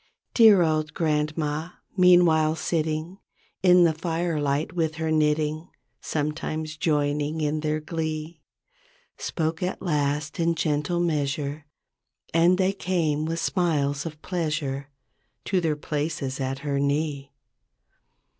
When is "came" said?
12.73-13.25